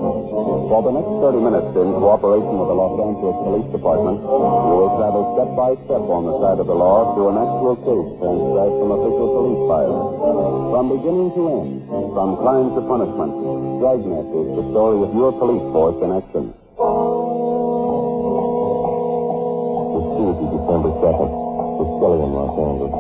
[0.66, 4.98] For the next 30 minutes, in cooperation with the Los Angeles Police Department, we will
[4.98, 8.74] travel step by step on the side of the law through an actual case transcribed
[8.82, 10.10] from official police files.
[10.74, 13.32] From beginning to end, from crime to punishment,
[13.78, 16.50] Dragnet is the story of your police force in action.
[19.94, 21.30] It's Tuesday, December 2nd.
[21.78, 22.94] We're still in Los Angeles.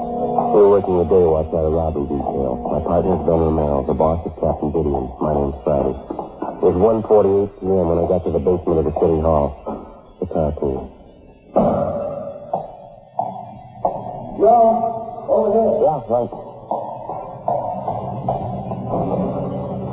[0.53, 2.61] We were working a day watch at a robbery detail.
[2.61, 3.81] My partner's Ben Romero.
[3.89, 5.09] The boss is Captain Didion.
[5.17, 6.24] My name's Friday.
[6.65, 7.93] It was 1.48 p.m.
[7.93, 9.53] when I got to the basement of the city hall.
[10.17, 10.81] The car please.
[14.41, 14.65] No,
[15.29, 15.77] over here.
[15.85, 16.25] Yeah, right.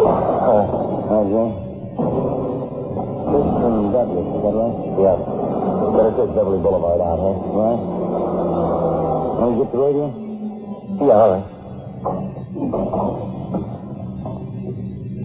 [0.00, 0.65] Uh,
[1.12, 1.28] hi.
[3.28, 4.72] This from Douglas, is that right?
[4.97, 5.21] Yeah.
[5.93, 7.37] Better take Beverly Boulevard out, huh?
[7.53, 7.84] Right.
[9.44, 10.09] Want to get the radio?
[11.04, 11.44] Yeah, all right.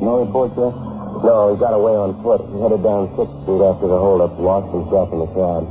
[0.03, 0.87] No report yet?
[1.23, 2.41] No, he got away on foot.
[2.51, 5.66] He headed down 6th Street after the holdup, lost himself in the crowd.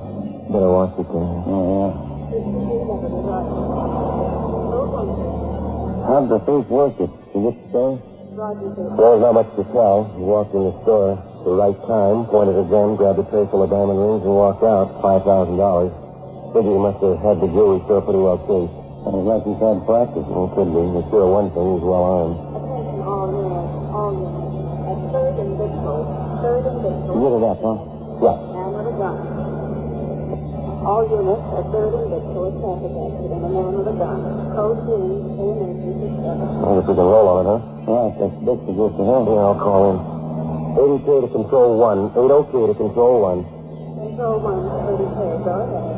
[0.50, 1.22] Better watch it there.
[1.22, 2.06] Oh, yeah.
[6.06, 7.10] How'd the thief work it?
[7.34, 7.98] Did the store?
[8.36, 10.12] There's not much to tell.
[10.14, 13.46] He walked in the store at the right time, pointed a gun, grabbed a tray
[13.48, 15.02] full of diamond rings, and walked out.
[15.02, 15.90] $5,000.
[16.52, 18.70] Figure he must have had the jewelry store pretty well cased.
[19.02, 20.26] Sounds like he's had practice.
[20.26, 20.82] Well, could be.
[20.84, 22.38] But sure, one thing, he's well armed.
[22.38, 24.54] Attention all units, all units.
[24.86, 25.98] At third and Victor,
[26.42, 26.64] third
[27.16, 27.76] and Victor, You get it huh?
[28.20, 28.36] Yeah.
[28.52, 29.16] man with a gun.
[30.86, 34.18] All units at third and Victor, traffic accident, a man with a gun.
[34.54, 36.46] Code green, emergency seven.
[36.60, 37.90] Well, if we can roll on it, huh?
[37.90, 39.22] All right, that's big to go to him.
[39.26, 39.98] Yeah, I'll call in.
[40.76, 42.10] 80K to control one.
[42.12, 43.40] 80K to control one.
[43.96, 45.96] Control one, thirty K, go ahead.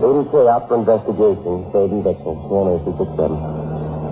[0.00, 1.54] 80K out for investigation.
[1.72, 2.36] Third and Vixen.
[2.48, 3.38] One oh eight six seven.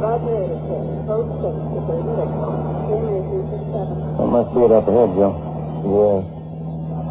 [0.01, 0.71] Roger eighty K,
[1.05, 3.97] code six to third and Victor, oh emergency seven.
[4.19, 5.48] That must be it up ahead, Joe.
[5.79, 6.23] Yeah.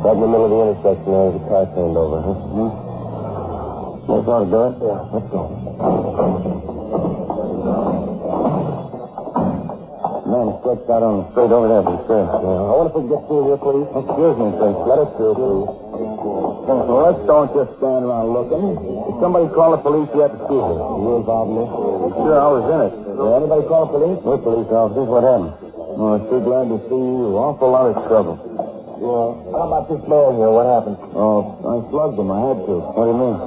[0.03, 2.35] Right in the middle of the intersection there, the car turned over, huh?
[2.35, 2.71] Hmm?
[4.07, 4.75] That's ought to do it?
[4.83, 5.41] Yeah, let's go.
[10.27, 12.23] Man stretched out on the street over there, but sure.
[12.27, 12.59] Yeah.
[12.59, 13.87] I wonder if we can get through here, please.
[13.87, 14.69] Excuse me, sir.
[14.85, 15.67] Let us through, please.
[16.67, 18.75] Well, let's don't just stand around looking.
[18.75, 20.35] Did somebody call the police yet?
[20.35, 20.75] Excuse me.
[20.75, 21.71] You involved in this?
[21.71, 22.93] Sure, I was in it.
[23.15, 24.19] Did anybody call the police?
[24.23, 25.07] We're police officers.
[25.07, 25.66] What happened?
[25.97, 27.33] Oh, I'm sure glad to see you.
[27.41, 28.37] Awful lot of trouble.
[29.01, 29.33] Yeah.
[29.49, 30.53] How about this man here?
[30.53, 30.97] What happened?
[31.17, 32.29] Oh, I slugged him.
[32.29, 32.73] I had to.
[32.93, 33.37] What do you mean?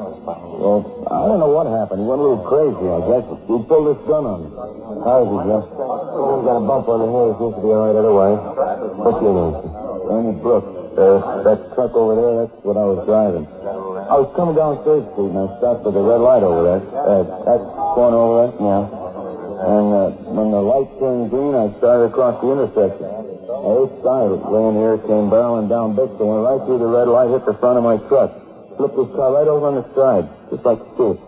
[0.59, 2.03] Well, I don't know what happened.
[2.03, 3.23] He went a little crazy, I guess.
[3.47, 4.51] He pulled this gun on me.
[4.51, 5.63] How is he, Jeff?
[5.71, 7.29] He's got a bump on the head.
[7.31, 8.41] He seems to be all right otherwise.
[8.99, 9.55] What's your name?
[10.11, 10.71] Ernie Brooks.
[10.91, 13.47] Uh, that truck over there, that's what I was driving.
[13.47, 16.83] I was coming down Third Street and I stopped at the red light over there.
[16.99, 17.63] Uh, that
[17.95, 18.59] corner over there?
[18.59, 19.01] Yeah.
[19.61, 21.69] And uh, when the light turned green, I
[22.31, 23.07] started the intersection.
[23.51, 27.45] This guy laying here came barreling down Bixby, went right through the red light, hit
[27.45, 28.31] the front of my truck.
[28.77, 31.19] Flipped his car right over on the side, just like Steve.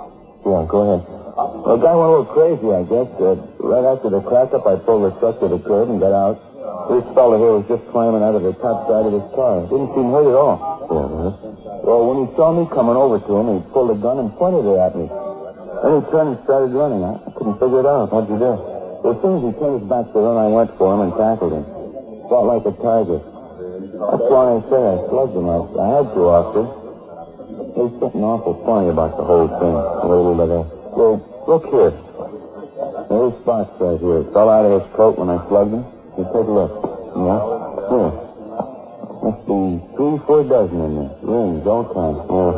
[0.46, 1.02] Yeah, go ahead.
[1.02, 3.08] The guy went a little crazy, I guess.
[3.18, 6.12] Uh, right after the crack up, I pulled the truck to the curb and got
[6.14, 6.36] out.
[6.88, 9.62] This fellow here was just climbing out of the top side of his car.
[9.68, 10.56] Didn't seem hurt at all.
[10.88, 14.30] Yeah, Well, when he saw me coming over to him, he pulled a gun and
[14.34, 15.06] pointed it at me.
[15.82, 17.02] Then he turned and started running.
[17.02, 18.12] I couldn't figure it out.
[18.12, 18.71] What'd you do?
[19.02, 21.52] As soon as he his back to the run, I went for him and tackled
[21.58, 21.66] him.
[22.30, 23.18] Fought like a tiger.
[23.18, 25.50] That's why I say I slugged him.
[25.50, 26.66] I, I had to, officer.
[27.74, 29.74] There's something awful funny about the whole thing.
[29.74, 30.62] You mean by?
[30.94, 31.18] Well,
[31.50, 31.90] look here.
[33.10, 34.22] There's spots right here.
[34.22, 35.82] It fell out of his coat when I slugged him.
[36.14, 36.70] You take a look.
[37.18, 37.42] Yeah?
[37.90, 38.12] Here.
[39.18, 41.10] Must be three, four dozen in there.
[41.26, 42.22] Rings, all kinds.
[42.30, 42.54] Yeah.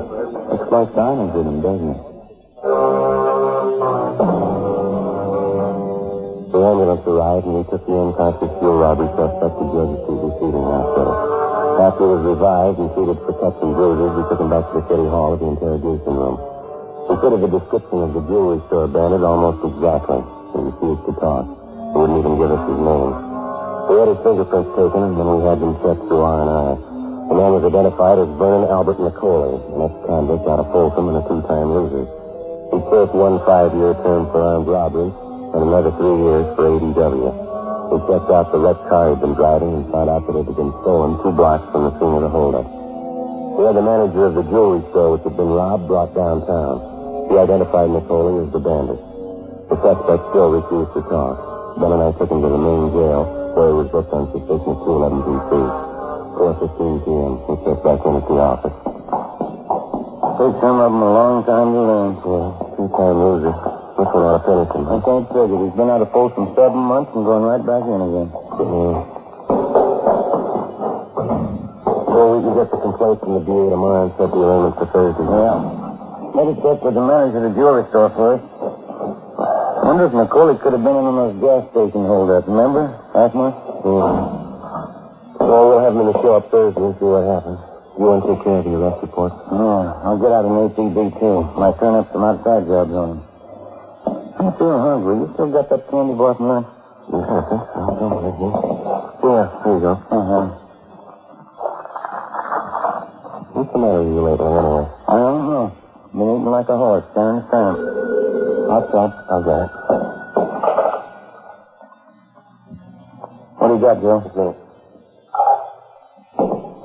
[0.52, 2.04] Looks like diamonds in them, doesn't it?
[6.54, 10.62] The ambulance arrived and we took the unconscious fuel robbery suspect to Georgia Street Receiving
[10.62, 11.14] Hospital.
[11.82, 14.74] After he was revived and treated for cuts and bruises, we took him back to
[14.78, 16.38] the city hall of the interrogation room.
[17.10, 20.22] We fitted the description of the jewelry store bandit almost exactly.
[20.54, 21.42] He refused to talk.
[21.90, 23.12] He wouldn't even give us his name.
[23.90, 26.70] We had his fingerprints taken, and then we had them checked through R&I.
[26.78, 31.22] The man was identified as Vernon Albert McCauley, an ex-convict out of Folsom and a
[31.26, 32.06] two-time loser.
[32.70, 35.10] He served one five-year term for armed robbery
[35.54, 37.30] and another three years for ADW.
[37.94, 40.58] We checked out the wrecked car he'd been driving and found out that it had
[40.58, 42.66] been stolen two blocks from the scene of the holdup.
[43.54, 46.82] We had the manager of the jewelry store which had been robbed brought downtown.
[47.30, 48.98] He identified McCauley as the bandit.
[49.70, 51.78] The suspect still refused to talk.
[51.78, 53.22] Ben and I took him to the main jail,
[53.54, 55.50] where he was booked on suspicion of 211 PC.
[56.34, 57.32] 4.15 p.m.
[57.46, 58.74] We checked back in at the office.
[60.34, 63.73] Takes some of them a long time to learn for two-time loser.
[63.94, 64.90] One ought to finish.
[64.90, 65.58] I can't figure.
[65.62, 68.26] He's been out of Folsom seven months and going right back in again.
[68.26, 69.06] Yeah.
[72.10, 74.86] Well, we can get the complaint from the DA tomorrow and set the arraignment for
[74.90, 75.22] Thursday.
[75.30, 76.34] Yeah.
[76.34, 78.42] Maybe check with the manager of the jewelry store first.
[78.42, 82.98] I Wonder if McCauley could have been in on those gas station holdup, remember?
[83.14, 83.54] Last month?
[83.54, 84.10] Yeah.
[85.38, 87.62] Well, we'll have him in the show up Thursday and see what happens.
[87.94, 89.32] You want to take care of the arrest report?
[89.54, 91.46] Yeah, I'll get out an ATB, too.
[91.54, 93.33] Might turn up some outside jobs on him.
[94.38, 95.16] I'm feeling hungry.
[95.16, 96.66] You still got that candy bar from lunch?
[97.12, 97.78] Yeah, I think so.
[97.80, 98.50] I'll go with you.
[99.30, 99.92] Yeah, here you go.
[100.10, 100.46] Uh-huh.
[103.54, 104.86] What's the matter with you lately, anyway?
[105.08, 105.72] I don't know.
[106.12, 107.94] Been eating like a horse, down the.
[108.68, 109.10] Hot shot.
[109.30, 109.70] I'll get it.
[113.58, 114.20] What do you got, Joe?
[114.20, 114.56] Just a minute.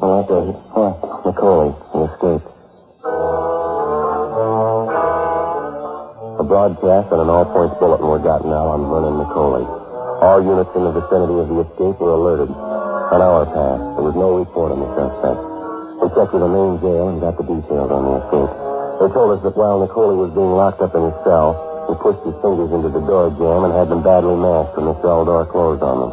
[0.02, 0.56] Oh, that does it.
[0.78, 0.94] What?
[1.94, 2.59] He escaped.
[6.50, 9.62] Broadcast and an all-points bulletin were gotten out on Vernon McCauley.
[10.18, 12.50] All units in the vicinity of the escape were alerted.
[12.50, 13.86] An hour passed.
[13.94, 15.40] There was no report on the suspect.
[16.02, 18.52] We checked with the main jail and got the details on the escape.
[18.98, 21.54] They told us that while McCauley was being locked up in his cell,
[21.86, 24.98] he pushed his fingers into the door jamb and had them badly mashed when the
[25.06, 26.12] cell door closed on them.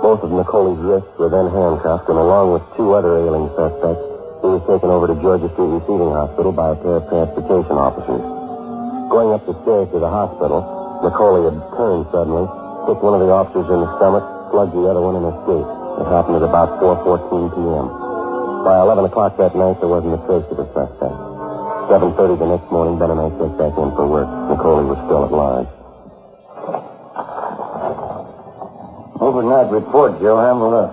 [0.00, 4.00] Both of McCauley's wrists were then handcuffed, and along with two other ailing suspects,
[4.40, 8.35] he was taken over to Georgia Street Receiving Hospital by a pair of transportation officers.
[9.16, 10.60] Going up the stairs to the hospital,
[11.00, 12.44] McCauley had turned suddenly,
[12.84, 14.20] kicked one of the officers in the stomach,
[14.52, 15.72] slugged the other one, and escaped.
[16.04, 17.88] It happened at about 4.14 p.m.
[18.60, 21.16] By 11 o'clock that night, there wasn't a trace of the suspect.
[21.88, 24.28] 7.30 the next morning, Ben and I checked back in for work.
[24.52, 25.72] McCauley was still at large.
[29.16, 30.44] Overnight report, Joe.
[30.44, 30.92] Have a look.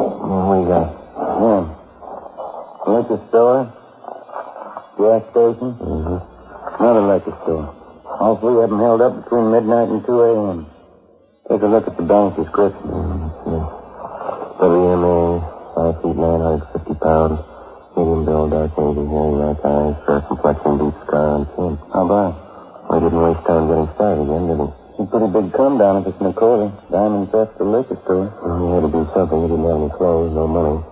[0.00, 0.88] What do you got?
[1.44, 1.68] Yeah.
[2.88, 3.68] Liquor store.
[4.96, 5.76] Gas station.
[5.76, 6.33] Mm-hmm.
[6.78, 7.70] Another liquor store.
[8.18, 10.66] All three of them held up between midnight and 2 a.m.
[11.48, 12.90] Take a look at the bank description.
[12.90, 13.62] Mm-hmm.
[14.58, 15.38] WMA,
[15.74, 17.38] 5 feet 950 pounds.
[17.94, 21.78] Medium build, dark hazy hair, black eyes, fair complexion, deep scar on chin.
[21.94, 22.34] How about?
[22.90, 24.66] We didn't waste time getting started again, did we?
[24.98, 26.74] A pretty big come down if it's McCauley.
[26.90, 28.34] Diamond theft to liquor store.
[28.42, 29.40] Well, he had to do something.
[29.42, 30.82] He didn't have any clothes, no money.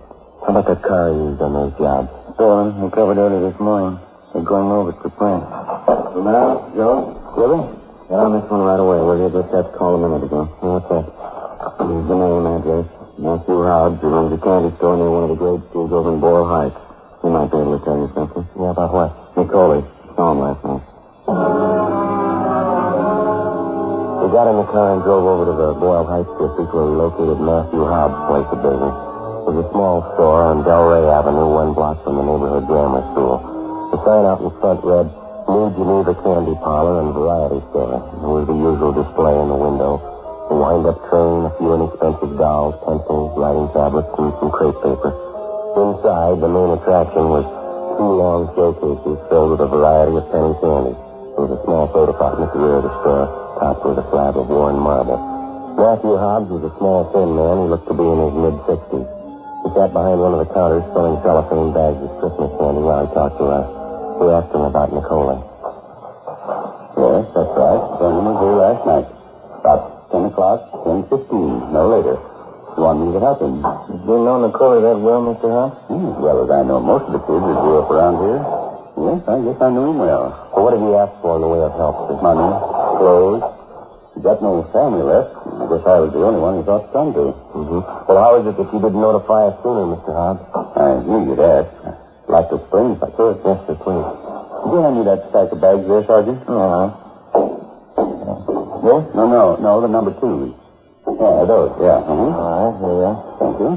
[0.47, 2.07] How about that car used on those jobs?
[2.39, 2.79] Stolen.
[2.79, 3.99] We covered early this morning.
[4.33, 5.45] They're going over to print.
[5.45, 7.13] Now, Joe?
[7.37, 7.69] Really?
[8.09, 8.97] Get on this one right away.
[8.97, 10.49] We're here just have to call a minute ago.
[10.57, 11.05] What's that?
[11.77, 12.89] Here's the name, address.
[13.21, 14.01] Matthew Hobbs.
[14.01, 16.81] He runs a candy store near one of the grade schools over in Boyle Heights.
[17.21, 18.41] He might be able to tell you something.
[18.57, 19.13] Yeah, about what?
[19.37, 19.85] McCauley.
[20.17, 20.81] Saw him last night.
[24.17, 26.97] We got in the car and drove over to the Boyle Heights district where we
[26.97, 28.97] located Matthew Hobbs' place of business.
[28.97, 33.52] It was a small store on Delray Avenue, one block from the neighborhood grammar school.
[34.03, 35.07] Sign out in front read,
[35.47, 38.03] New Geneva Candy Parlor and Variety Store.
[38.03, 39.95] There was the usual display in the window.
[40.51, 45.07] A wind-up train, a few inexpensive dolls, pencils, writing tablets, and some crepe paper.
[45.79, 47.47] Inside, the main attraction was
[47.95, 50.95] two long showcases filled with a variety of penny candy.
[51.39, 54.05] There was a small soda fountain at the rear of the store, topped with a
[54.11, 55.15] slab of worn marble.
[55.79, 59.07] Matthew Hobbs was a small, thin man who looked to be in his mid-sixties.
[59.63, 63.09] He sat behind one of the counters filling cellophane bags with Christmas candy while he
[63.15, 63.82] talked to us.
[64.19, 65.41] We asked him about Nicola.
[66.93, 67.81] Yes, that's right.
[67.97, 69.07] Vernon was here last night.
[69.59, 72.15] About 10 o'clock, 10.15, no later.
[72.77, 73.61] You want me to help him?
[73.61, 75.49] Do you know Nicola that well, Mr.
[75.49, 75.77] Hobbs?
[75.89, 78.41] Hmm, as well as I know most of the kids that grew up around here.
[78.93, 80.29] Yes, I guess I knew him well.
[80.53, 82.09] Well, what did he ask for in the way of help?
[82.09, 82.17] sir?
[82.21, 82.49] Money,
[83.01, 83.43] clothes.
[84.13, 85.33] He got no family left.
[85.41, 87.33] I guess I was the only one he thought to come to.
[87.33, 87.81] Mm-hmm.
[88.05, 90.13] Well, how is it that you didn't notify us sooner, Mr.
[90.13, 90.45] Hobbs?
[90.77, 91.69] I knew you'd ask.
[92.33, 93.37] I'd like to explain if I could.
[93.45, 94.09] Yes, sir, please.
[94.09, 96.41] Did you hand me that stack of bags there, Sergeant?
[96.49, 96.89] Uh-huh.
[98.81, 99.13] Yes?
[99.13, 100.49] No, no, no, the number two.
[101.05, 102.01] Yeah, those, yeah.
[102.01, 102.33] Uh-huh.
[102.33, 103.17] All right, here you are.
[103.37, 103.71] Thank you.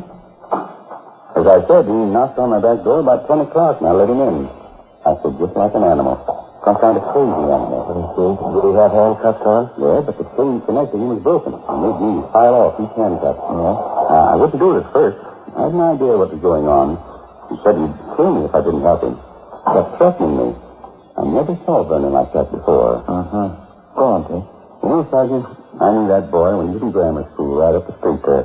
[1.36, 4.08] As I said, he knocked on my back door about 10 o'clock, and I let
[4.08, 4.48] him in.
[5.04, 6.16] I said, just like an animal.
[6.64, 7.84] Some kind of crazy animal.
[7.92, 8.32] Let me see.
[8.40, 9.68] Did he have handcuffs on?
[9.76, 11.52] Yeah, but the chain connecting him was broken.
[11.60, 13.36] It made me file off each handcuff.
[13.36, 13.76] Yeah.
[14.16, 15.20] Uh, I wouldn't do it at first.
[15.52, 16.96] I had no idea what was going on.
[17.50, 19.14] He said he'd kill me if I didn't help him.
[19.14, 20.48] He kept threatening me.
[21.16, 23.04] I never saw Vernon like that before.
[23.06, 23.48] Uh-huh.
[23.94, 24.42] Go on, Tim.
[24.82, 25.46] You know, Sergeant,
[25.80, 28.44] I knew that boy when he was in grammar school right up the street there.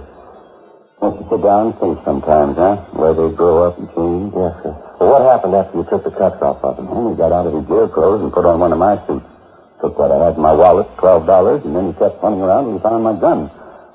[1.02, 2.78] Have to sit down and think sometimes, huh?
[2.94, 4.34] Where they grow up and change.
[4.38, 4.74] Yes, sir.
[5.02, 6.88] Well, what happened after you took the cuffs off of him?
[6.88, 9.26] And he got out of his jail clothes and put on one of my suits.
[9.82, 12.70] Took what I had in my wallet, twelve dollars, and then he kept running around
[12.70, 13.50] and he found my gun.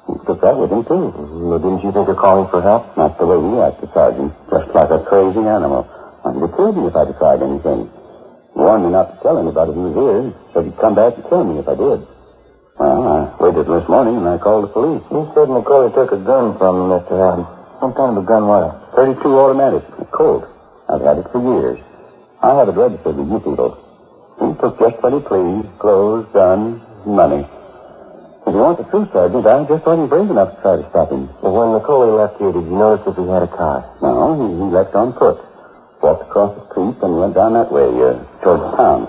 [0.07, 1.11] He took that with him, too.
[1.11, 2.97] Well, didn't you think of calling for help?
[2.97, 4.33] Not the way he acted, Sergeant.
[4.51, 5.87] Just like a crazy animal.
[6.25, 7.91] Wanted to kill me if I tried anything.
[8.55, 10.35] He warned me not to tell anybody he was here.
[10.55, 12.07] Said he'd come back and kill me if I did.
[12.79, 15.03] Well, I waited till this morning and I called the police.
[15.11, 17.17] You said Nicola took a gun from him, Mr.
[17.17, 17.49] Hobbs.
[17.81, 18.97] What kind of a gun was it?
[18.97, 19.83] 32 automatic.
[20.11, 20.47] Colt.
[20.89, 21.81] I've had it for years.
[22.43, 23.77] I have it registered with you people.
[24.41, 25.69] He took just what he pleased.
[25.79, 27.47] Clothes, guns, money.
[28.47, 31.11] If you want the truth, Sergeant, I just wasn't brave enough to try to stop
[31.11, 31.27] him.
[31.43, 33.83] Well, when Nicola left here, did you notice if he had a car?
[33.99, 35.43] No, he, he left on foot.
[35.99, 39.03] Walked across the street and went down that way, uh, towards the town.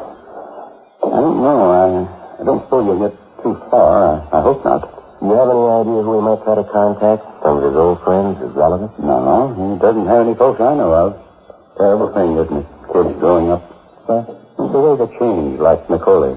[1.05, 1.57] I don't know.
[1.69, 3.13] I, I don't suppose you'll get
[3.45, 4.25] too far.
[4.33, 4.89] I, I hope not.
[5.21, 7.21] Do you have any idea who he might try to contact?
[7.45, 8.97] Some of his old friends, his relatives?
[8.97, 9.37] No, no.
[9.53, 11.13] he doesn't have any folks I know of.
[11.77, 12.67] Terrible thing, isn't it?
[12.89, 13.61] Kids growing up.
[14.09, 14.25] Well,
[14.57, 16.33] the way they change, like Nicola.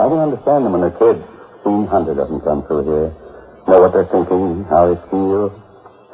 [0.00, 1.20] I can understand them when they're kids.
[1.64, 3.08] Seen hundred of them come through here.
[3.66, 5.48] Know what they're thinking, how they feel.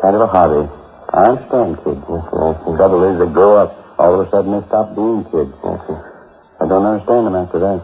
[0.01, 0.71] Kind of a hobby.
[1.11, 2.07] I understand kids.
[2.07, 3.75] The trouble is they grow up.
[3.99, 5.51] All of a sudden they stop being kids.
[5.59, 7.83] I don't understand them after that.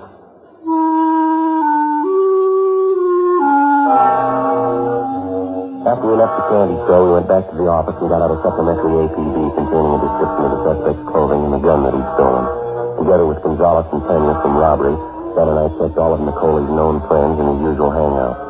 [5.90, 8.30] After we left the candy store, we went back to the office and got out
[8.30, 12.10] a supplementary APB containing a description of the suspect's clothing and the gun that he'd
[12.14, 12.46] stolen.
[12.94, 16.96] Together with Gonzalez and Pena from robbery, Ben and I checked all of Nicole's known
[17.12, 18.40] friends in his usual hangout.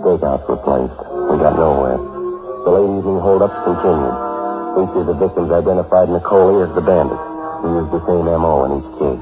[0.00, 0.96] Stakeouts were placed.
[1.28, 2.00] We got nowhere.
[2.64, 4.16] The late evening holdups continued.
[4.80, 7.20] Each of the victims identified Nicole as the bandit.
[7.60, 8.56] He used the same M.O.
[8.64, 9.20] in each case.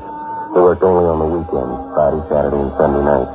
[0.55, 3.35] He worked only on the weekends, Friday, Saturday, and Sunday nights.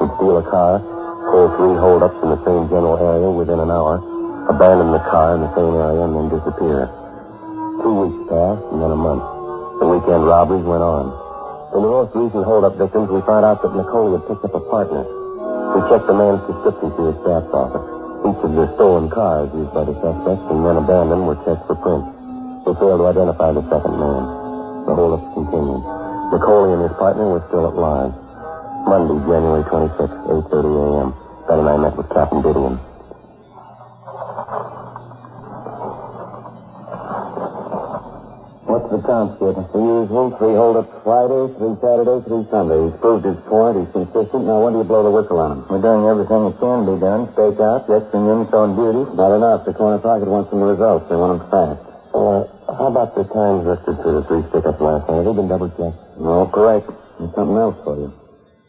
[0.00, 0.80] He'd steal a car,
[1.28, 4.00] pull three holdups in the same general area within an hour,
[4.48, 6.88] abandon the car in the same area, and then disappear.
[7.84, 9.20] Two weeks passed, and then a month.
[9.84, 11.27] The weekend robberies went on.
[11.68, 14.64] In the most recent holdup victims, we found out that Nicola had picked up a
[14.72, 15.04] partner.
[15.04, 17.84] We checked the man's description through his staff's office.
[18.24, 21.76] Each of the stolen cars used by the suspects and then abandoned were checked for
[21.76, 22.08] prints.
[22.64, 24.22] We failed to identify the second man.
[24.88, 25.84] The holdup continued.
[26.32, 28.16] Nicola and his partner were still at large.
[28.88, 30.08] Monday, January 26,
[30.48, 31.08] 8.30 a.m.
[31.52, 32.80] Ben and I met with Captain Didion.
[39.08, 39.72] What's the count, kid?
[39.72, 40.36] The usual.
[40.36, 42.76] Three holdups Friday, three Saturday, three Sunday.
[42.84, 43.80] He's proved his point.
[43.80, 44.44] He's consistent.
[44.44, 45.60] Now, when do you blow the whistle on him?
[45.64, 47.24] We're doing everything that can be done.
[47.32, 49.08] Stake out, extra units on duty.
[49.16, 49.64] Not enough.
[49.64, 51.08] The corner pocket wants some results.
[51.08, 51.80] They want them fast.
[52.12, 55.24] Uh, how about the times listed for the three stick-ups last night?
[55.24, 56.20] Have they been double-checked?
[56.20, 56.92] No, correct.
[57.16, 58.12] There's something else for you.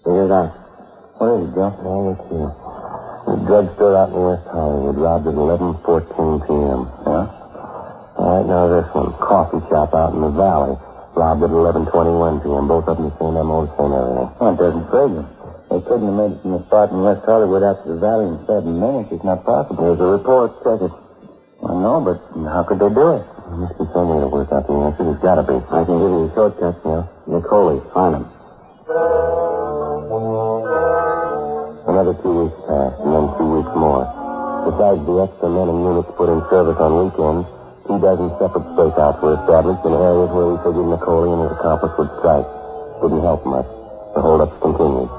[0.08, 0.55] Figure it out.
[1.19, 1.75] What is it, Joe?
[1.84, 2.48] Oh, let's see.
[3.27, 6.88] The drugstore out in West Hollywood robbed at 11.14 p.m.
[7.03, 7.38] Yeah?
[8.19, 9.15] All right, now this one.
[9.15, 10.75] Coffee shop out in the valley.
[11.15, 12.67] Robbed at 11.21 p.m.
[12.67, 14.27] Both of them the same MO, the same area.
[14.35, 15.23] Well, it doesn't figure.
[15.71, 18.27] They couldn't have made it from the spot in West Hollywood out to the valley
[18.27, 19.15] in seven minutes.
[19.15, 19.88] It's not possible.
[19.88, 20.51] There's a report.
[20.67, 20.91] Check it.
[21.63, 23.23] I know, but how could they do it?
[23.55, 25.03] must be some way to work out the answer.
[25.07, 25.55] There's got to be.
[25.71, 26.75] I can give you a shortcut.
[27.23, 28.25] Nicole, find him.
[31.88, 34.03] Another two weeks passed, and then two weeks more.
[34.67, 37.47] Besides the extra men and units put in service on weekends,
[37.89, 41.89] two dozen separate stakeouts were established in areas where we figured Nicole and his accomplice
[41.98, 42.46] would strike.
[43.01, 43.65] Didn't help much.
[44.13, 45.10] The holdups continued.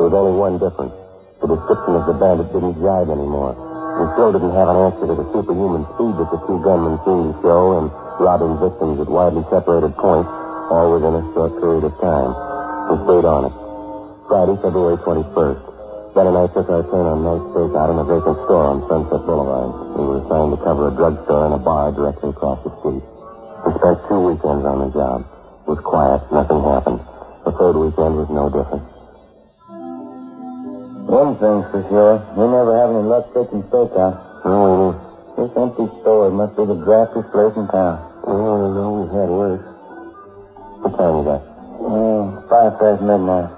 [0.00, 0.96] There was only one difference.
[1.44, 3.52] The description of the bandit didn't jive anymore.
[4.00, 7.28] We still didn't have an answer to the superhuman speed that the two gunmen seemed
[7.28, 10.32] to show in robbing victims at widely separated points,
[10.72, 12.32] all within a short period of time.
[12.88, 13.54] We stayed on it.
[14.32, 15.60] Friday, February 21st.
[16.16, 19.28] Ben and I took our turn on night stakeout in a vacant store on Sunset
[19.28, 19.83] Boulevard.
[19.94, 23.02] We were assigned to cover a drugstore and a bar directly across the street.
[23.62, 25.22] We spent two weekends on the job.
[25.22, 26.18] It was quiet.
[26.34, 26.98] Nothing happened.
[27.46, 28.82] The third weekend was no different.
[31.06, 32.18] One thing's for sure.
[32.34, 34.18] We never have any luck taking stakeout.
[34.42, 35.14] No, we didn't.
[35.36, 38.02] This empty store must be the draftiest place in town.
[38.26, 39.62] Oh, no, we've had worse.
[40.82, 41.42] What time you got?
[41.78, 43.50] Mm, five past midnight.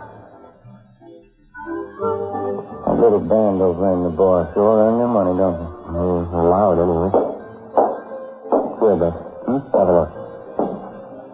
[2.84, 5.75] A little band over in the bar sure earn their money, don't they?
[5.98, 7.08] Oh, allowed anyway.
[8.84, 9.16] Here, Beth.
[9.48, 9.64] Hmm?
[9.72, 10.12] Have a look.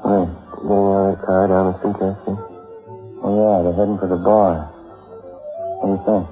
[0.07, 0.23] Hey.
[0.63, 2.39] Getting out of the car down the street see?
[3.27, 4.71] Oh, yeah, they're heading for the bar.
[5.83, 6.31] What do you think?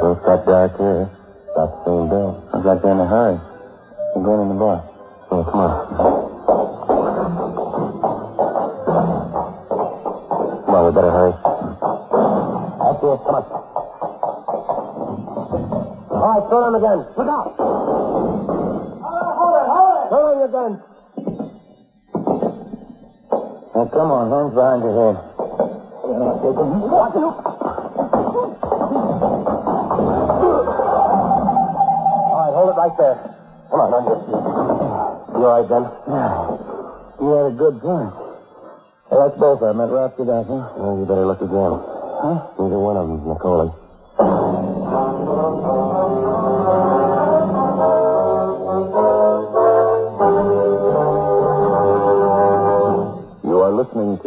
[0.00, 1.10] Both got dark here.
[1.52, 2.40] About the same bill.
[2.64, 3.36] like they're in a hurry.
[4.14, 4.80] They're going in the bar.
[5.30, 5.70] Oh, come on.
[10.64, 11.39] On, we better hurry.
[16.80, 17.04] All right, throw them again.
[17.16, 17.52] Look out.
[19.36, 20.08] Hold it, hold it!
[20.08, 20.72] Throw in your gun.
[23.74, 25.16] Now, come on, hands behind your head.
[26.88, 27.22] Watch it!
[32.30, 33.16] All right, hold it right there.
[33.70, 34.40] Come on, on your feet.
[35.36, 35.84] You all right, Ben?
[36.08, 36.32] Yeah.
[37.20, 38.12] You had a good point.
[39.10, 39.78] Hey, that's both of them.
[39.78, 40.72] That wraps it up, huh?
[40.76, 41.76] Well, you better look again.
[42.24, 42.40] Huh?
[42.58, 43.79] Neither one of them, Nicole.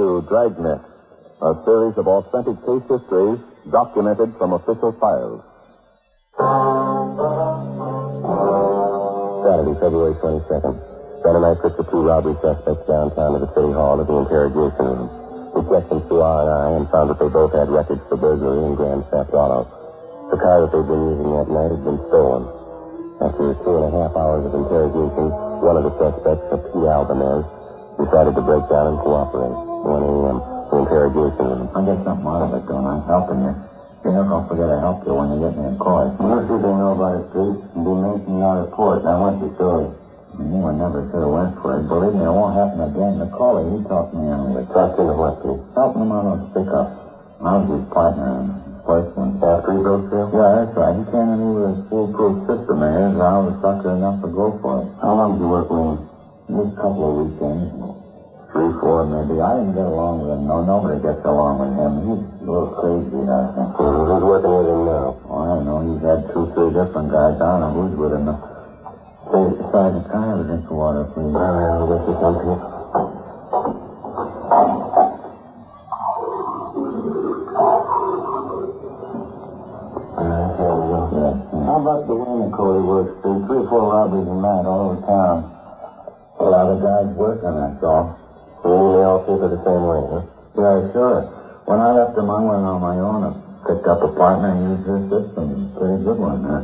[0.04, 0.84] To Dragnet,
[1.40, 3.40] a series of authentic case histories
[3.72, 5.40] documented from official files.
[9.48, 10.76] Saturday, February 22nd.
[11.24, 14.28] Ben and I took the two robbery suspects downtown to the city hall to the
[14.28, 15.08] interrogation room.
[15.56, 18.20] We checked them through R and I and found that they both had records for
[18.20, 19.64] burglary and grand theft auto.
[20.36, 22.44] The car that they'd been using that night had been stolen.
[23.24, 25.32] After two and a half hours of interrogation,
[25.64, 26.92] one of the suspects, a P.
[26.92, 27.48] Albanez,
[27.96, 29.73] decided to break down and cooperate.
[29.84, 30.38] 1 a.m.
[30.72, 31.68] The interrogation room.
[31.76, 32.96] I get something out of it, don't I?
[33.04, 33.54] Helping you.
[34.04, 36.08] Dale, don't forget I help you when you get me a call.
[36.24, 37.60] What do they know about it, Pete?
[37.76, 39.04] And be making your report.
[39.04, 39.88] Now, what's your story?
[39.92, 41.88] I knew I never should have went for it.
[41.92, 43.20] Believe me, it won't happen again.
[43.36, 44.68] Caller, he talked me into it.
[44.72, 45.60] Talked into what, Pete?
[45.76, 46.88] Helping him out on pickup.
[47.44, 49.40] I was his partner in one.
[49.44, 50.32] After he broke through?
[50.32, 50.96] Yeah, that's right.
[50.96, 53.20] He came in with a foolproof system of his.
[53.20, 54.92] I was sucker enough to go for it.
[55.02, 56.00] How long did you work with him?
[56.48, 58.03] Just a couple of weekends.
[58.54, 59.42] Three, four, maybe.
[59.42, 60.46] I didn't get along with him.
[60.46, 62.06] No, nobody gets along with him.
[62.06, 63.74] He's a little crazy, I think.
[63.82, 65.18] Who's working with him now?
[65.26, 65.82] Oh, I don't know.
[65.82, 67.34] He's had two, three different guys.
[67.42, 68.30] I don't know who's with him.
[68.30, 69.58] Hey,
[70.06, 71.34] can I have a drink of water, please?
[71.34, 72.62] All right, I'll get you some, Pete.
[80.14, 80.78] All right, here
[81.58, 83.18] How about the way Nicole works?
[83.18, 85.50] Three or four robberies a night all over town.
[86.38, 88.23] A lot of guys working, that's all.
[88.64, 90.24] You they all keep the same way, huh?
[90.56, 91.20] Yeah, sure.
[91.68, 93.36] When I left him, I went on my own and
[93.68, 95.68] picked up a partner and used his system.
[95.76, 96.64] Pretty good one, huh?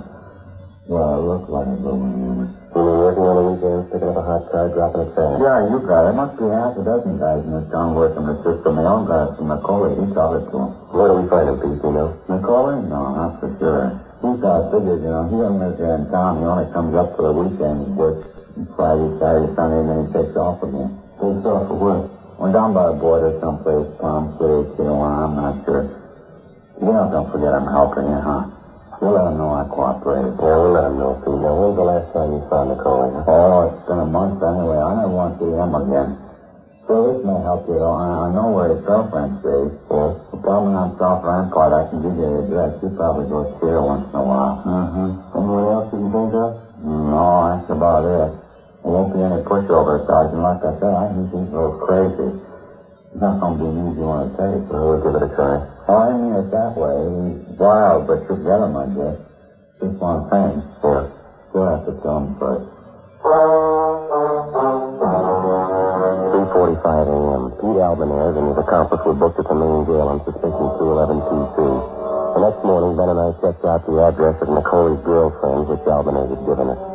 [0.87, 2.47] Well, it looked like a good one, yeah.
[2.71, 5.43] You mean working on the weekends, picking up a hot car, dropping it fast?
[5.43, 6.15] Yeah, you got it.
[6.15, 8.79] There must be half a dozen guys in this town working the system.
[8.79, 9.91] They all got it from McCauley.
[9.99, 10.71] He taught it to them.
[10.95, 12.15] Where do we find him, Pete, you know?
[12.31, 12.79] McCauley?
[12.87, 13.91] No, not for sure.
[14.23, 15.27] He's got figures, you know.
[15.27, 16.39] He doesn't live here in town.
[16.39, 17.75] He only comes up for the weekend.
[17.83, 18.23] He works
[18.79, 20.98] Friday, Saturday, Sunday, and then he takes off again.
[21.19, 22.07] Takes off for work?
[22.39, 25.83] Went down by the border someplace, Palm City, Tijuana, I'm not sure.
[26.79, 28.47] You know, don't forget I'm helping you, huh?
[29.03, 30.39] You'll let him know I cooperated.
[30.39, 31.35] Yeah, we'll let him know, Pete.
[31.43, 33.03] Now, when's the last time you saw Nicole?
[33.27, 34.79] Oh, it's been a month anyway.
[34.79, 36.09] I never want to see him again.
[36.87, 37.99] So this may help you, though.
[37.99, 39.75] I, I know where his girlfriend stays.
[39.91, 40.15] Yeah?
[40.31, 42.79] The problem on South Rampart, I can give you the address.
[42.79, 44.55] You probably go see her once in a while.
[44.63, 45.35] Mm-hmm.
[45.35, 46.49] Anyone else you can think of?
[46.79, 48.38] No, that's about it.
[48.83, 50.41] There won't be any pushover, Sergeant.
[50.41, 52.29] Like I said, I think he's a little crazy.
[53.11, 54.63] It's not going to be an easy one to take.
[54.71, 55.55] Well, we'll give it a try.
[55.87, 56.97] Oh, I mean it that way.
[57.33, 59.17] He's wild, but you'll get him, I guess.
[59.81, 60.63] Just one thing.
[60.83, 61.09] Yeah.
[61.53, 62.79] You'll have to tell him first.
[67.89, 71.57] Albanair and his accomplice were booked at the main jail on suspicion 211 PC.
[72.35, 76.29] The next morning, Ben and I checked out the address of Nicole's girlfriend, which Albanair
[76.29, 76.88] had given us.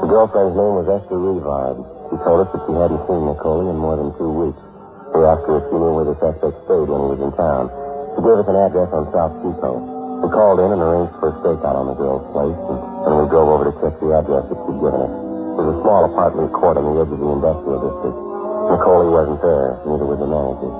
[0.00, 1.76] The girlfriend's name was Esther Revard.
[2.08, 4.56] She told us that she hadn't seen Nicole in more than two weeks.
[5.10, 7.68] If she knew where the suspect stayed when he was in town.
[8.16, 9.76] She gave us an address on South Depot.
[10.24, 13.48] We called in and arranged for a stakeout on the girl's place, and we drove
[13.52, 15.12] over to check the address that she'd given us.
[15.12, 18.16] It was a small apartment court on the edge of the industrial district.
[18.72, 20.72] Nicole wasn't there, neither was the manager.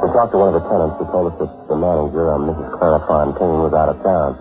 [0.00, 2.68] We talked to one of the tenants who told us that the manager, Mrs.
[2.80, 4.32] Clara Fontaine, was out of town.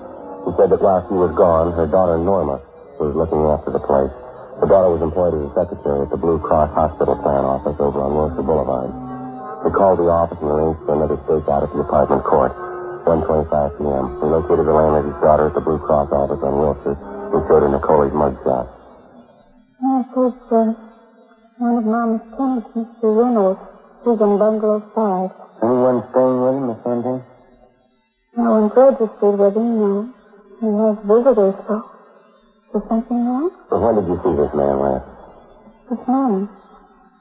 [0.48, 2.64] He said that while she was gone, her daughter Norma
[3.04, 4.12] was looking after the place.
[4.64, 8.00] The daughter was employed as a secretary at the Blue Cross Hospital Plan office over
[8.00, 8.92] on Wilshire Boulevard.
[9.66, 12.52] We called the office and arranged for another stakeout at the apartment court.
[13.04, 14.06] 1.25 p.m.
[14.24, 16.96] We located the landlady's daughter at the Blue Cross office on Wilshire.
[17.36, 18.72] We showed her Nicole's mugshot.
[19.84, 20.74] Yes, it's uh,
[21.60, 23.12] one of Mama's tenants, Mr.
[23.20, 23.60] Reynolds.
[24.04, 25.32] He's in bungalow five.
[25.62, 27.24] Anyone staying with him, Miss Fontaine?
[28.36, 30.10] No one's registered with him, no.
[30.60, 31.84] He has visitors, though.
[32.74, 33.52] Is something wrong?
[33.70, 35.06] Well, when did you see this man last?
[35.90, 36.50] This morning.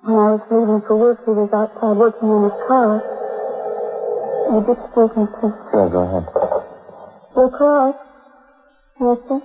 [0.02, 3.02] When I was leaving for work, he was outside working on his car.
[4.48, 5.52] You excuse me, please?
[5.70, 6.24] Sure, go ahead.
[7.34, 7.96] Blue Cross?
[8.98, 9.40] Yes, sir?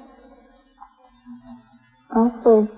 [2.12, 2.70] I see.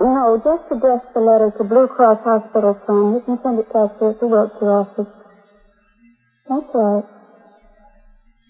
[0.00, 3.14] No, just address the letter to Blue Cross Hospital Fund.
[3.14, 5.06] You can send it us here at the Wilshire office.
[6.48, 7.04] That's right.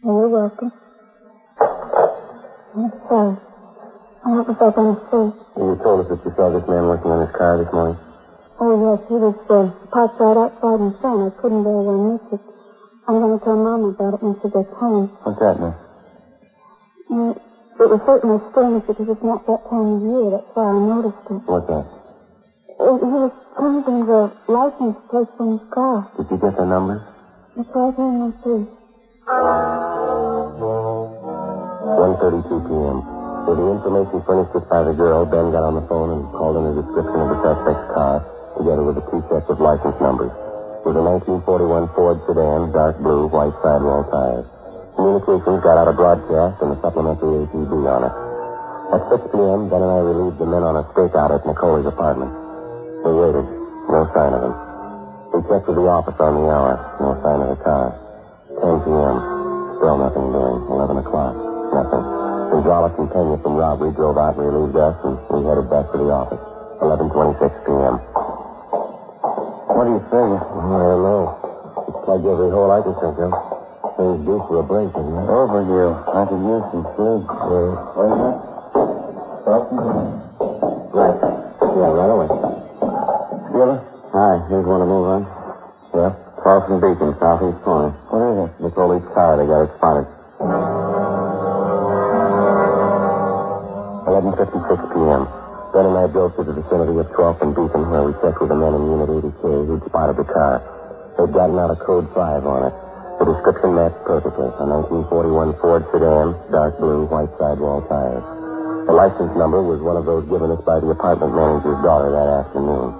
[0.02, 0.72] Well, you're welcome.
[2.76, 3.36] Yes, sir.
[4.60, 5.32] I going to say?
[5.56, 7.96] You told us that you saw this man working on his car this morning.
[8.60, 11.32] Oh, yes, he was uh, parked right outside in front.
[11.32, 12.40] I couldn't very well miss it.
[13.08, 15.08] I'm going to tell Mama about it when she gets home.
[15.24, 15.74] What's that, miss?
[17.08, 17.36] Mm,
[17.80, 20.30] it was certainly strange because it's not that time of year.
[20.30, 21.40] That's why I noticed it.
[21.48, 21.88] What's that?
[22.78, 26.06] Uh, he was changing the license plate on his car.
[26.16, 27.02] Did you get the number?
[27.56, 28.68] It's right here in my face.
[31.96, 33.19] 1.32 p.m.
[33.50, 36.54] With the information furnished us by the girl, Ben got on the phone and called
[36.62, 38.22] in a description of the suspect's car,
[38.54, 40.30] together with the two sets of license numbers.
[40.30, 41.02] It was a
[41.42, 44.46] 1941 Ford sedan, dark blue, white sidewall tires.
[44.94, 48.14] Communications got out a broadcast and a supplementary ATV on it.
[48.94, 52.30] At 6 p.m., Ben and I relieved the men on a stakeout at Nicole's apartment.
[53.02, 53.50] We waited.
[53.90, 54.54] No sign of him.
[55.34, 56.78] We checked with the office on the hour.
[57.02, 57.98] No sign of the car.
[58.62, 59.16] 10 p.m.
[59.82, 60.58] Still nothing doing.
[60.70, 61.34] 11 o'clock.
[61.74, 62.19] Nothing.
[62.50, 65.96] Gonzalez and Pena from robbery drove out and relieved us, and we headed back to
[66.02, 66.42] the office.
[66.82, 67.96] 11.26 p.m.
[69.70, 70.34] What do you think?
[70.34, 71.38] I don't know.
[71.86, 73.30] It's plugged every hole I can think of.
[73.94, 75.28] Things due for a break, isn't it?
[75.30, 75.94] Overdue.
[75.94, 77.22] I could use some sleep.
[77.30, 77.70] Yeah.
[77.94, 78.40] Wait a minute.
[80.90, 81.16] Right.
[81.70, 82.28] Yeah, right away.
[83.46, 83.78] Skipper?
[84.10, 85.22] Hi, here's one to move on.
[85.94, 86.10] Yeah?
[86.42, 87.90] Carlson Beacon, southeast corner.
[88.10, 88.50] What is it?
[88.58, 89.36] Nicole's car.
[89.38, 90.19] They got it spotted.
[94.20, 95.24] 11.56 p.m.
[95.72, 98.52] Ben and I drove to the vicinity of 12th and Beacon, where we checked with
[98.52, 100.60] the men in Unit 80K who'd spotted the car.
[101.16, 102.74] They'd gotten out a code 5 on it.
[103.16, 104.44] The description matched perfectly.
[104.60, 104.64] A
[105.08, 108.20] 1941 Ford sedan, dark blue, white sidewall tires.
[108.84, 112.28] The license number was one of those given us by the apartment manager's daughter that
[112.44, 112.92] afternoon.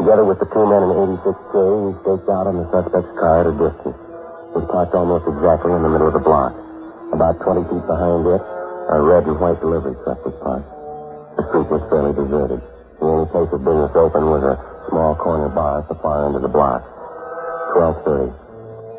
[0.00, 3.52] Together with the two men in 86K, we staked out on the suspect's car at
[3.52, 4.00] a distance.
[4.00, 6.56] It was parked almost exactly in the middle of the block.
[7.12, 8.40] About 20 feet behind it,
[8.88, 10.64] a red and white delivery truck was parked.
[11.36, 12.64] The street was fairly deserted.
[12.98, 14.56] The only place of business open was a
[14.88, 16.80] small corner bar at the far end of the block.
[17.76, 18.32] 12.30.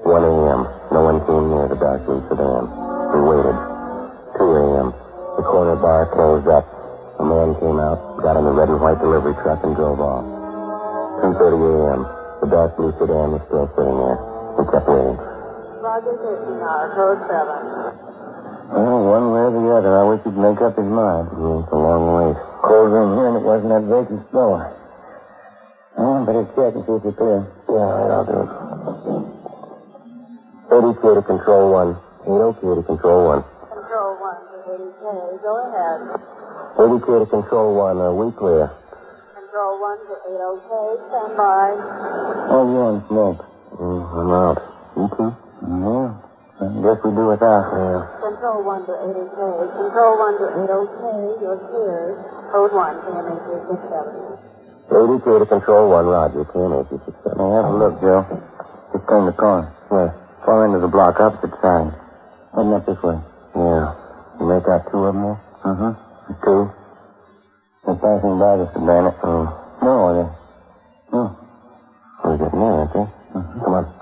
[0.05, 0.61] 1 a.m.
[0.93, 2.69] No one came near the dark blue sedan.
[2.69, 3.57] We waited.
[4.37, 4.93] 2 a.m.
[5.41, 6.69] The corner bar closed up.
[7.17, 10.23] A man came out, got in the red and white delivery truck, and drove off.
[11.25, 12.01] 2.30 a.m.
[12.39, 14.17] The dark blue sedan was still sitting there.
[14.53, 15.17] We kept waiting.
[15.81, 18.08] Roger 13 hour, code 7.
[18.69, 21.25] Well, one way or the other, I wish he'd make up his mind.
[21.33, 22.37] Yeah, it's a long wait.
[22.61, 24.61] Cold room here, and it wasn't that vacant store.
[25.97, 27.49] Oh, better check and see if you're clear.
[27.65, 28.49] Yeah, right, I'll do it.
[30.69, 31.97] 80K to control one.
[32.29, 33.41] 80K to control one.
[33.73, 35.41] Control 1 to 80K.
[35.41, 35.97] Go ahead.
[36.77, 37.97] 80K to control one.
[37.97, 38.69] Are we clear?
[39.33, 41.09] Control 1 to 80K.
[41.09, 41.73] Stand by.
[42.53, 43.41] Oh, you on smoke?
[43.81, 44.61] Mm, I'm out.
[44.93, 45.33] You too?
[45.65, 46.21] Yeah.
[46.61, 47.65] I guess we do without.
[47.73, 48.18] Yeah.
[48.39, 49.35] Control 1 to 80K.
[49.67, 51.43] Control 1 to 80K.
[51.43, 52.15] You're cleared.
[52.55, 54.39] Code 1, KMA 367.
[54.87, 56.47] 80K to control one, Roger.
[56.47, 57.35] KMA 367.
[57.35, 58.23] Now, have a look, Joe.
[58.95, 59.67] Just turn the corner.
[59.91, 60.15] Where?
[60.47, 61.91] Far end of the block, opposite side.
[62.55, 63.19] Heading up this way.
[63.59, 63.91] Yeah.
[64.39, 65.35] You make out two of them there?
[65.67, 65.99] Mm-hmm.
[66.39, 66.71] Two?
[67.83, 69.19] They're passing by the sedan.
[69.19, 69.51] Oh.
[69.83, 70.31] No, they...
[71.11, 71.35] No.
[72.23, 73.03] We're getting near, aren't they?
[73.35, 73.67] Mm-hmm.
[73.67, 73.99] Come on.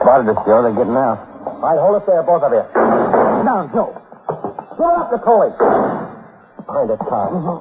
[0.00, 0.62] Spotted us, Joe.
[0.64, 1.20] They're getting out.
[1.44, 2.64] All right, hold it there, both of you.
[2.64, 3.92] Sit down, Joe.
[4.80, 5.52] Get up, Nicole.
[6.64, 7.28] Behind that car.
[7.28, 7.60] Mm-hmm.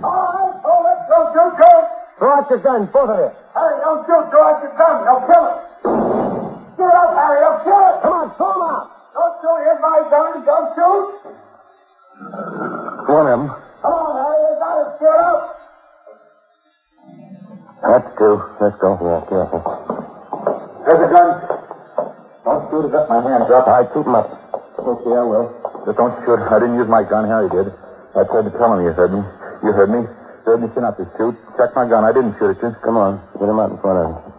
[0.00, 0.96] All right, hold it.
[1.12, 1.92] Don't shoot, Joe.
[2.16, 3.28] Throw out your guns, both of you.
[3.52, 4.24] Harry, don't shoot.
[4.32, 5.04] Throw out your gun.
[5.04, 5.60] They'll kill it.
[6.80, 7.36] Get up, Harry.
[7.36, 8.00] They'll kill it.
[8.00, 8.88] Come on, throw them out.
[9.12, 9.60] Don't shoot.
[9.60, 10.40] Here's my gun.
[10.40, 11.20] Don't shoot.
[13.12, 13.52] One of them.
[13.84, 14.40] Come on, Harry.
[14.40, 14.96] You got it.
[15.04, 15.52] Get up.
[17.84, 18.40] That's two.
[18.56, 18.96] Let's go.
[19.04, 19.95] Yeah, careful.
[20.86, 21.28] There's a gun.
[22.46, 22.86] Don't shoot.
[22.86, 23.66] I got my hands up.
[23.66, 24.30] I keep them up.
[24.78, 25.50] Okay, I will.
[25.82, 26.38] Just don't shoot.
[26.38, 27.26] I didn't use my gun.
[27.26, 27.74] Harry did.
[28.14, 29.18] I tried to tell him you heard me.
[29.66, 30.06] You heard me.
[30.06, 31.34] You heard me say not to shoot.
[31.58, 32.06] Check my gun.
[32.06, 32.70] I didn't shoot at you.
[32.86, 33.18] Come on.
[33.34, 34.32] Get them out in front of him.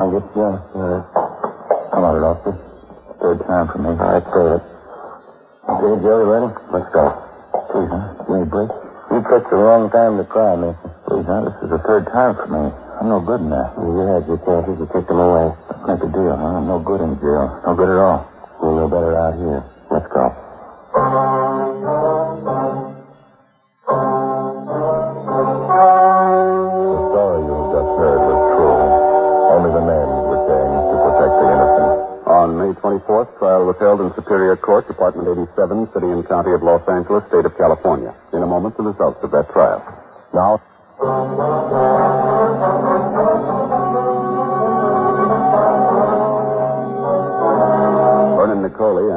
[0.00, 0.48] I'll get you.
[0.48, 1.04] Uh,
[1.92, 2.56] Come on, officer.
[3.20, 3.92] Third time for me.
[3.92, 4.64] all right, save it.
[5.68, 6.48] Okay, you ready?
[6.72, 7.04] Let's go.
[7.68, 8.16] Please, huh?
[8.16, 8.70] Give me a break.
[9.12, 10.91] You picked the wrong time to cry, mister.
[11.12, 11.44] Please, huh?
[11.44, 12.72] This is the third time for me.
[12.96, 13.76] I'm no good in that.
[13.76, 14.80] You had your chances.
[14.80, 15.52] You kicked them away.
[15.68, 16.56] Let's make a deal, huh?
[16.56, 17.52] I'm no good in jail.
[17.68, 18.24] No good at all.
[18.64, 19.60] You'll know better out here.
[19.92, 20.32] Let's go.
[26.80, 28.80] The story you have just heard was true.
[29.52, 31.92] Only the names were changed to protect the innocent.
[32.24, 36.62] On May 24th, trial was held in Superior Court, Department 87, City and County of
[36.62, 38.16] Los Angeles, State of California.
[38.32, 39.84] In a moment, the results of that trial.
[40.32, 40.62] Now,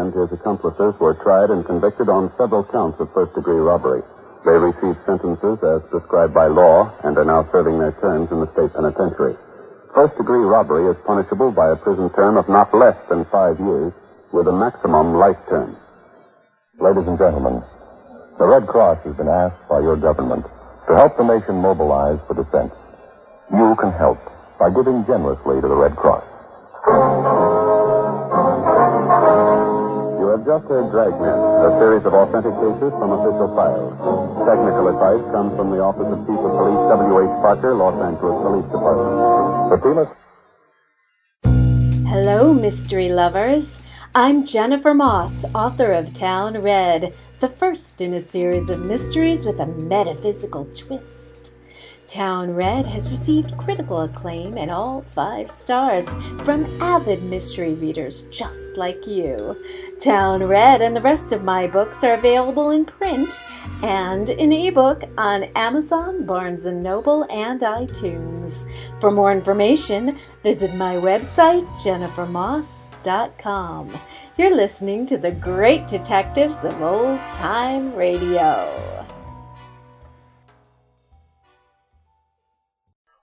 [0.06, 4.04] and his accomplices were tried and convicted on several counts of first-degree robbery.
[4.46, 8.52] They received sentences as prescribed by law and are now serving their terms in the
[8.54, 9.34] state penitentiary.
[9.96, 13.94] First-degree robbery is punishable by a prison term of not less than five years
[14.32, 15.76] with a maximum life term.
[16.78, 17.64] ladies and gentlemen,
[18.38, 20.46] the Red Cross has been asked by your government
[20.88, 22.74] to help the nation mobilize for defense.
[23.50, 24.20] You can help
[24.60, 27.45] by giving generously to the Red Cross.
[30.64, 31.36] Heard Dragnet,
[31.68, 33.92] a series of authentic cases from official files.
[34.48, 37.28] Technical advice comes from the Office of Chief of Police W.H.
[37.44, 40.16] Parker, Los Angeles Police Department.
[41.44, 43.84] The Hello, mystery lovers.
[44.16, 49.60] I'm Jennifer Moss, author of Town Red, the first in a series of mysteries with
[49.60, 51.35] a metaphysical twist.
[52.16, 56.08] Town Red has received critical acclaim and all five stars
[56.46, 59.62] from avid mystery readers just like you.
[60.02, 63.30] Town Red and the rest of my books are available in print
[63.84, 68.66] and in ebook on Amazon, Barnes & Noble, and iTunes.
[69.02, 74.00] For more information, visit my website, jennifermoss.com.
[74.38, 79.05] You're listening to the great detectives of old time radio.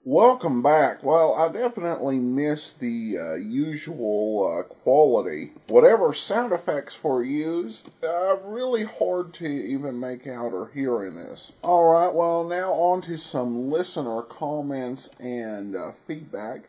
[0.05, 1.05] Welcome back.
[1.05, 5.53] Well, I definitely miss the uh, usual uh, quality.
[5.69, 11.15] Whatever sound effects were used, uh, really hard to even make out or hear in
[11.15, 11.53] this.
[11.63, 16.63] Alright, well, now on to some listener comments and uh, feedback.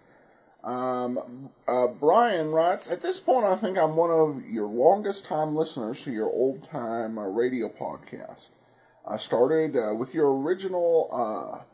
[0.64, 5.56] Um, uh, Brian writes, At this point, I think I'm one of your longest time
[5.56, 8.52] listeners to your old time uh, radio podcast.
[9.08, 11.66] I started with your original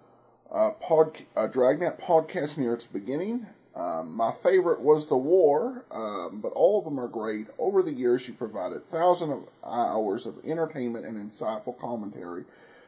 [0.52, 3.48] uh, uh, pod, uh, Dragnet podcast near its beginning.
[3.76, 7.48] Um, my favorite was The War, um, but all of them are great.
[7.58, 12.46] Over the years, you provided thousands of hours of entertainment and insightful commentary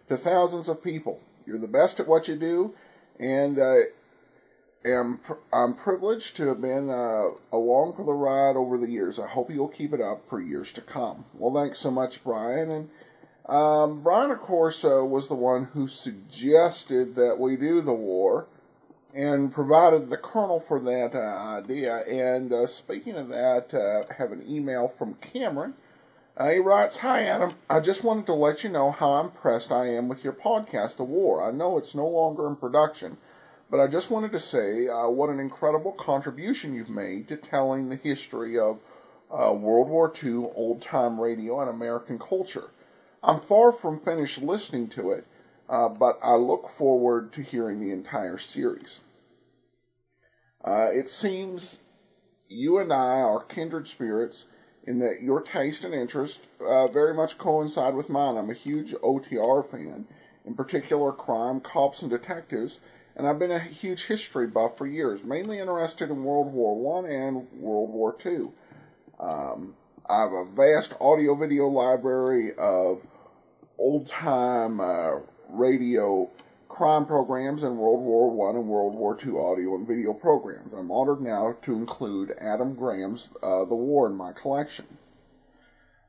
[0.10, 1.22] to thousands of people.
[1.46, 2.74] You're the best at what you do,
[3.20, 3.76] and uh,
[4.86, 9.20] am pr- I'm privileged to have been uh, along for the ride over the years.
[9.20, 11.26] I hope you'll keep it up for years to come.
[11.34, 12.70] Well, thanks so much, Brian.
[12.72, 12.90] And
[13.48, 18.48] um, Brian, uh, was the one who suggested that we do the war
[19.14, 21.98] and provided the kernel for that uh, idea.
[22.08, 25.74] And uh, speaking of that, uh, I have an email from Cameron.
[26.38, 27.54] Uh, he writes, Hi, Adam.
[27.70, 31.04] I just wanted to let you know how impressed I am with your podcast, The
[31.04, 31.48] War.
[31.48, 33.18] I know it's no longer in production,
[33.70, 37.90] but I just wanted to say uh, what an incredible contribution you've made to telling
[37.90, 38.80] the history of
[39.30, 42.70] uh, World War II old time radio and American culture.
[43.24, 45.28] I'm far from finished listening to it,
[45.70, 49.02] uh, but I look forward to hearing the entire series.
[50.64, 51.82] Uh, it seems
[52.50, 54.46] you and I are kindred spirits
[54.84, 58.38] in that your taste and interest uh, very much coincide with mine.
[58.38, 60.08] I'm a huge OTR fan,
[60.44, 62.80] in particular crime, cops, and detectives,
[63.16, 67.06] and I've been a huge history buff for years, mainly interested in World War One
[67.06, 68.54] and World War Two.
[69.20, 69.76] Um,
[70.10, 73.06] I have a vast audio video library of
[73.82, 75.18] old time uh,
[75.50, 76.30] radio
[76.70, 80.72] crime programs and World War One and World War Two audio and video programs.
[80.74, 84.86] I'm honored now to include Adam Graham's uh, The War in my collection.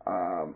[0.06, 0.54] Um,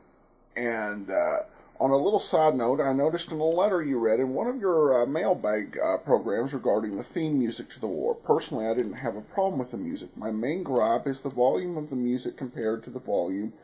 [0.57, 1.38] and uh,
[1.81, 4.61] on a little side note, I noticed in a letter you read in one of
[4.61, 8.14] your uh, mailbag uh, programs regarding the theme music to the war.
[8.14, 10.11] Personally, I didn't have a problem with the music.
[10.16, 13.55] My main gripe is the volume of the music compared to the volume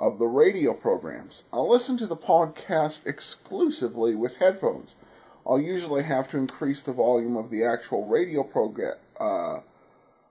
[0.00, 1.44] of the radio programs.
[1.52, 4.94] I listen to the podcast exclusively with headphones.
[5.46, 9.60] I'll usually have to increase the volume of the actual radio program, uh,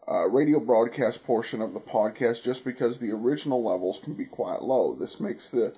[0.07, 4.63] uh, radio broadcast portion of the podcast just because the original levels can be quite
[4.63, 4.95] low.
[4.95, 5.75] This makes the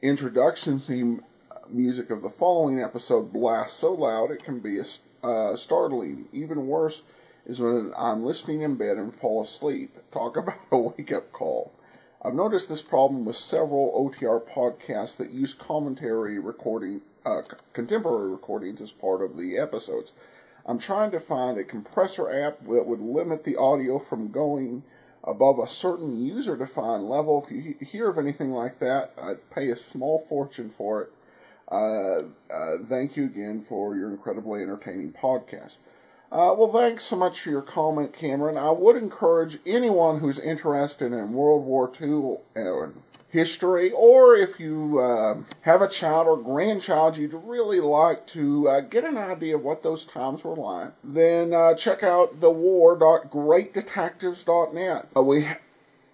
[0.00, 1.22] introduction theme
[1.68, 4.80] music of the following episode blast so loud it can be
[5.22, 6.28] uh, startling.
[6.32, 7.02] Even worse
[7.44, 9.98] is when I'm listening in bed and fall asleep.
[10.10, 11.75] Talk about a wake up call.
[12.26, 18.80] I've noticed this problem with several OTR podcasts that use commentary recording, uh, contemporary recordings
[18.80, 20.10] as part of the episodes.
[20.66, 24.82] I'm trying to find a compressor app that would limit the audio from going
[25.22, 27.46] above a certain user defined level.
[27.46, 31.12] If you hear of anything like that, I'd pay a small fortune for it.
[31.70, 35.78] Uh, uh, thank you again for your incredibly entertaining podcast.
[36.30, 38.56] Uh, well, thanks so much for your comment, Cameron.
[38.56, 44.98] I would encourage anyone who's interested in World War II and history, or if you
[44.98, 49.62] uh, have a child or grandchild you'd really like to uh, get an idea of
[49.62, 55.08] what those times were like, then uh, check out thewar.greatdetectives.net.
[55.16, 55.46] Uh, we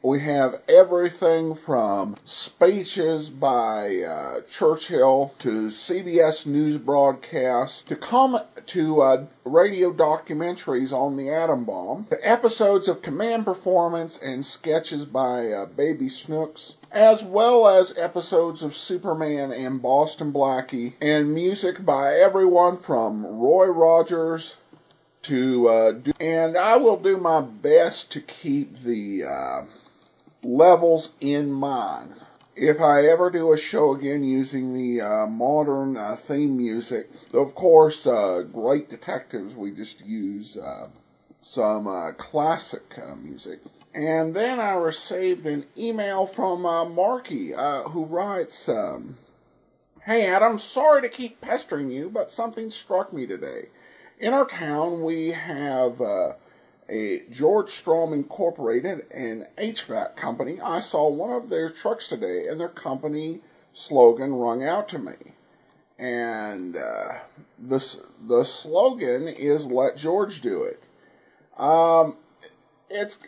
[0.02, 9.00] we have everything from speeches by uh, Churchill to CBS News broadcasts to com- to
[9.00, 15.52] uh, radio documentaries on the atom bomb to episodes of command performance and sketches by
[15.52, 22.14] uh, Baby Snooks, as well as episodes of Superman and Boston Blackie, and music by
[22.14, 24.56] everyone from Roy Rogers
[25.22, 29.62] to uh, do- and I will do my best to keep the uh,
[30.42, 32.14] levels in mind.
[32.54, 37.54] If I ever do a show again using the uh, modern uh, theme music, of
[37.54, 40.88] course, uh, Great Detectives, we just use uh,
[41.40, 43.60] some uh, classic uh, music.
[43.94, 49.18] And then I received an email from Marky, who writes, um,
[50.04, 53.66] Hey Adam, sorry to keep pestering you, but something struck me today.
[54.18, 56.00] In our town, we have
[57.30, 60.60] George Strom Incorporated, an HVAC company.
[60.60, 63.40] I saw one of their trucks today, and their company
[63.72, 65.14] slogan rung out to me.
[65.98, 67.20] And uh,
[67.58, 67.78] the
[68.20, 70.84] the slogan is "Let George do it."
[71.56, 72.16] Um,
[72.90, 73.18] it's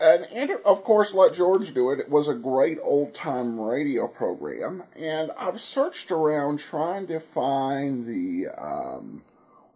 [0.00, 4.82] and of course, "Let George do it." It was a great old time radio program,
[4.96, 9.22] and I've searched around trying to find the um,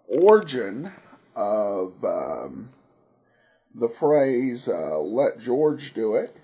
[0.09, 0.92] origin
[1.35, 2.71] of um,
[3.75, 6.37] the phrase uh, "Let George do it,"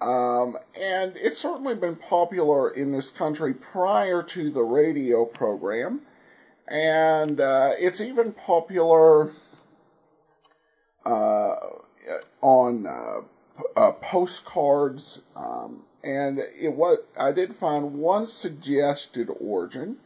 [0.00, 6.02] um, and it's certainly been popular in this country prior to the radio program,
[6.68, 9.32] and uh, it's even popular
[11.04, 11.54] uh,
[12.40, 13.20] on uh,
[13.76, 15.22] uh, postcards.
[15.36, 19.98] Um, and it was I did find one suggested origin.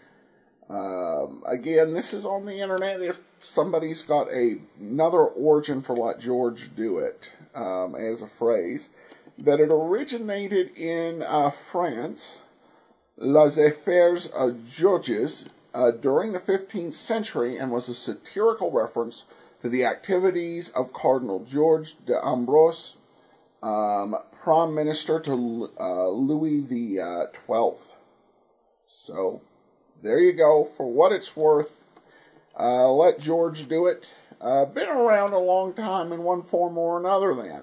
[0.69, 3.01] Um, again, this is on the internet.
[3.01, 8.91] If somebody's got a, another origin for let George do it um, as a phrase,
[9.39, 12.43] that it originated in uh, France,
[13.17, 14.31] Les Affaires
[14.69, 19.25] Georges, uh, during the 15th century and was a satirical reference
[19.63, 22.97] to the activities of Cardinal George d'Ambrose,
[23.63, 27.95] um, Prime Minister to uh, Louis the uh, Twelfth.
[28.85, 29.43] So,
[30.07, 30.69] there you go.
[30.77, 31.85] For what it's worth,
[32.59, 34.11] uh, let George do it.
[34.41, 37.63] Uh, been around a long time in one form or another then.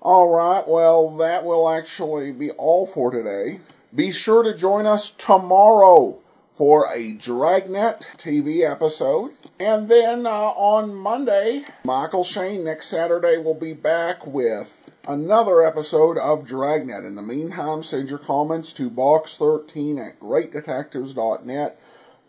[0.00, 3.60] Alright, well, that will actually be all for today.
[3.94, 6.20] Be sure to join us tomorrow
[6.54, 9.32] for a Dragnet TV episode.
[9.58, 16.18] And then uh, on Monday, Michael Shayne next Saturday will be back with another episode
[16.18, 17.04] of Dragnet.
[17.04, 21.80] In the meantime, send your comments to box13 at greatdetectives.net